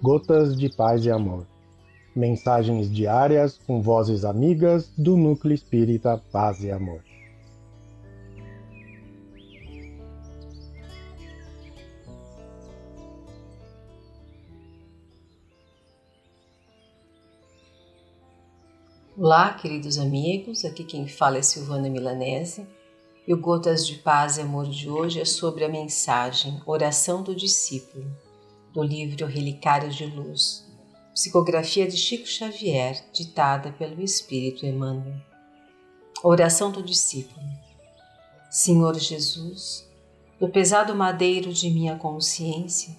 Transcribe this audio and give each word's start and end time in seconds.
Gotas 0.00 0.56
de 0.56 0.68
Paz 0.68 1.04
e 1.04 1.10
Amor. 1.10 1.44
Mensagens 2.14 2.88
diárias 2.88 3.58
com 3.66 3.82
vozes 3.82 4.24
amigas 4.24 4.92
do 4.96 5.16
Núcleo 5.16 5.52
Espírita 5.52 6.22
Paz 6.30 6.62
e 6.62 6.70
Amor. 6.70 7.02
Olá, 19.16 19.52
queridos 19.54 19.98
amigos, 19.98 20.64
aqui 20.64 20.84
quem 20.84 21.08
fala 21.08 21.38
é 21.38 21.42
Silvana 21.42 21.90
Milanese 21.90 22.64
e 23.26 23.34
o 23.34 23.40
Gotas 23.40 23.84
de 23.84 23.96
Paz 23.96 24.38
e 24.38 24.42
Amor 24.42 24.68
de 24.68 24.88
hoje 24.88 25.20
é 25.20 25.24
sobre 25.24 25.64
a 25.64 25.68
mensagem 25.68 26.62
Oração 26.64 27.20
do 27.20 27.34
Discípulo, 27.34 28.06
do 28.72 28.82
livro 28.82 29.26
Relicários 29.26 29.96
de 29.96 30.06
Luz, 30.06 30.66
psicografia 31.14 31.86
de 31.86 31.96
Chico 31.96 32.26
Xavier, 32.26 33.04
ditada 33.12 33.72
pelo 33.72 34.02
Espírito 34.02 34.66
Emmanuel. 34.66 35.20
Oração 36.22 36.70
do 36.70 36.82
Discípulo 36.82 37.46
Senhor 38.50 38.98
Jesus, 38.98 39.86
do 40.40 40.48
pesado 40.48 40.94
madeiro 40.94 41.52
de 41.52 41.70
minha 41.70 41.96
consciência, 41.96 42.96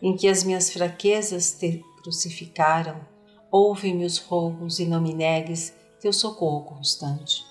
em 0.00 0.16
que 0.16 0.26
as 0.26 0.42
minhas 0.42 0.70
fraquezas 0.70 1.52
te 1.52 1.82
crucificaram, 2.02 3.00
Ouve-me 3.50 4.04
os 4.04 4.18
rogos 4.18 4.78
e 4.80 4.84
não 4.84 5.00
me 5.00 5.14
negues 5.14 5.72
teu 6.00 6.12
socorro 6.12 6.64
constante. 6.64 7.44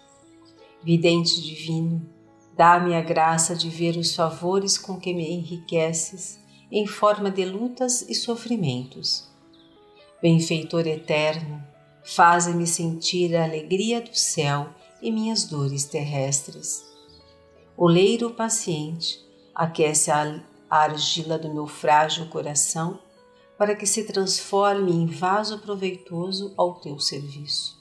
Vidente 0.84 1.42
divino, 1.42 2.08
dá-me 2.56 2.94
a 2.96 3.02
graça 3.02 3.56
de 3.56 3.70
ver 3.70 3.98
os 3.98 4.14
favores 4.14 4.78
com 4.78 5.00
que 5.00 5.14
me 5.14 5.32
enriqueces 5.32 6.38
em 6.72 6.88
forma 6.88 7.30
de 7.30 7.46
lutas 7.46 8.02
e 8.10 8.16
sofrimentos. 8.16 9.30
Benfeitor 10.22 10.88
eterno, 10.88 11.64
faze-me 12.04 12.66
sentir 12.66 13.36
a 13.36 13.44
alegria 13.44 14.02
do 14.02 14.16
céu 14.16 14.70
e 15.02 15.12
minhas 15.12 15.46
dores 15.46 15.86
terrestres. 15.86 16.84
Oleiro 17.78 18.32
paciente, 18.32 19.20
aquece 19.54 20.10
a 20.10 20.42
argila 20.70 21.38
do 21.38 21.54
meu 21.54 21.68
frágil 21.68 22.28
coração 22.28 23.00
para 23.58 23.76
que 23.76 23.86
se 23.86 24.04
transforme 24.04 24.92
em 24.92 25.06
vaso 25.06 25.60
proveitoso 25.60 26.54
ao 26.58 26.76
teu 26.76 27.00
serviço. 27.00 27.80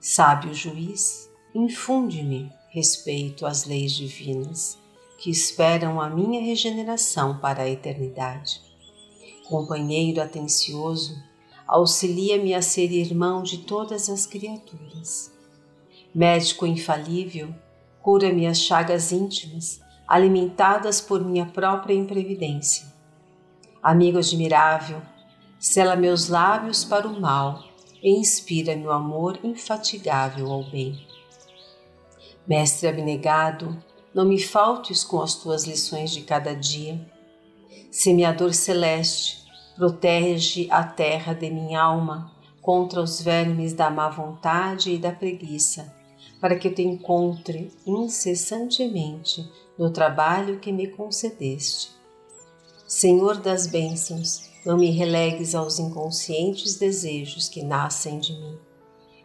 Sábio 0.00 0.54
juiz, 0.54 1.30
infunde-me 1.54 2.50
respeito 2.70 3.44
às 3.44 3.64
leis 3.64 3.92
divinas 3.92 4.78
que 5.18 5.30
esperam 5.30 6.00
a 6.00 6.08
minha 6.08 6.40
regeneração 6.40 7.38
para 7.38 7.62
a 7.62 7.68
eternidade. 7.68 8.60
Companheiro 9.48 10.20
atencioso, 10.20 11.16
auxilia-me 11.66 12.54
a 12.54 12.62
ser 12.62 12.92
irmão 12.92 13.42
de 13.42 13.58
todas 13.58 14.08
as 14.08 14.26
criaturas. 14.26 15.32
Médico 16.14 16.66
infalível, 16.66 17.54
cura-me 18.02 18.46
as 18.46 18.58
chagas 18.58 19.12
íntimas, 19.12 19.80
alimentadas 20.06 21.00
por 21.00 21.24
minha 21.24 21.46
própria 21.46 21.94
imprevidência 21.94 22.96
Amigo 23.86 24.18
admirável, 24.18 25.00
sela 25.60 25.94
meus 25.94 26.28
lábios 26.28 26.82
para 26.84 27.06
o 27.06 27.20
mal 27.20 27.62
e 28.02 28.18
inspira 28.18 28.74
meu 28.74 28.90
amor 28.90 29.38
infatigável 29.44 30.50
ao 30.50 30.64
bem. 30.64 31.06
Mestre 32.48 32.88
abnegado, 32.88 33.80
não 34.16 34.24
me 34.24 34.40
faltes 34.40 35.04
com 35.04 35.20
as 35.20 35.34
tuas 35.34 35.64
lições 35.64 36.10
de 36.10 36.22
cada 36.22 36.56
dia. 36.56 36.98
Semeador 37.90 38.54
celeste, 38.54 39.44
protege 39.76 40.66
a 40.70 40.82
terra 40.82 41.34
de 41.34 41.50
minha 41.50 41.82
alma 41.82 42.32
contra 42.62 43.02
os 43.02 43.20
vermes 43.20 43.74
da 43.74 43.90
má 43.90 44.08
vontade 44.08 44.90
e 44.90 44.98
da 44.98 45.12
preguiça, 45.12 45.94
para 46.40 46.56
que 46.56 46.68
eu 46.68 46.74
te 46.74 46.82
encontre 46.82 47.70
incessantemente 47.86 49.46
no 49.78 49.90
trabalho 49.90 50.58
que 50.60 50.72
me 50.72 50.86
concedeste 50.88 51.94
Senhor 52.86 53.38
das 53.40 53.66
bênçãos, 53.66 54.48
não 54.64 54.78
me 54.78 54.90
relegues 54.90 55.56
aos 55.56 55.80
inconscientes 55.80 56.76
desejos 56.76 57.48
que 57.48 57.62
nascem 57.64 58.20
de 58.20 58.32
mim, 58.32 58.56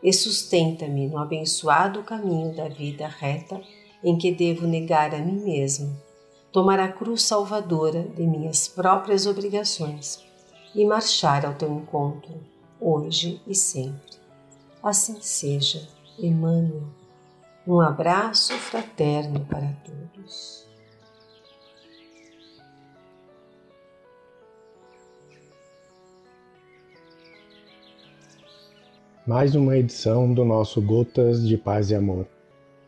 e 0.01 0.11
sustenta-me 0.11 1.07
no 1.07 1.19
abençoado 1.19 2.01
caminho 2.01 2.55
da 2.55 2.67
vida 2.67 3.07
reta 3.07 3.61
em 4.03 4.17
que 4.17 4.31
devo 4.31 4.67
negar 4.67 5.13
a 5.13 5.19
mim 5.19 5.41
mesmo, 5.43 5.95
tomar 6.51 6.79
a 6.79 6.91
cruz 6.91 7.23
salvadora 7.23 8.03
de 8.03 8.23
minhas 8.23 8.67
próprias 8.67 9.25
obrigações 9.25 10.23
e 10.73 10.85
marchar 10.85 11.45
ao 11.45 11.53
teu 11.53 11.71
encontro, 11.71 12.33
hoje 12.79 13.41
e 13.47 13.53
sempre. 13.53 14.17
Assim 14.81 15.21
seja, 15.21 15.87
Emmanuel. 16.17 16.87
Um 17.67 17.79
abraço 17.79 18.53
fraterno 18.53 19.45
para 19.45 19.71
todos. 19.85 20.61
mais 29.31 29.55
uma 29.55 29.77
edição 29.77 30.33
do 30.33 30.43
nosso 30.43 30.81
Gotas 30.81 31.47
de 31.47 31.55
Paz 31.55 31.89
e 31.89 31.95
Amor. 31.95 32.27